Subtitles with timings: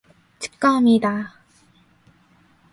[0.39, 1.37] 축하합니다!